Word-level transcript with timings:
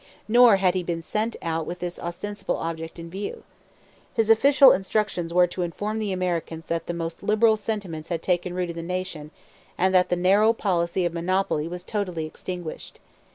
Nor 0.27 0.55
had 0.55 0.73
he 0.73 0.81
been 0.81 1.03
sent 1.03 1.35
out 1.43 1.67
with 1.67 1.77
this 1.77 1.99
ostensible 1.99 2.57
object 2.57 2.97
in 2.97 3.07
view. 3.11 3.43
His 4.11 4.31
official 4.31 4.71
instructions 4.71 5.31
were 5.31 5.45
to 5.45 5.61
inform 5.61 5.99
the 5.99 6.11
Americans 6.11 6.65
that 6.65 6.87
'the 6.87 6.95
most 6.95 7.21
liberal 7.21 7.55
sentiments 7.55 8.09
had 8.09 8.23
taken 8.23 8.55
root 8.55 8.71
in 8.71 8.75
the 8.75 8.81
nation, 8.81 9.29
and 9.77 9.93
that 9.93 10.09
the 10.09 10.15
narrow 10.15 10.53
policy 10.53 11.05
of 11.05 11.13
monopoly 11.13 11.67
was 11.67 11.83
totally 11.83 12.25
extinguished.' 12.25 12.97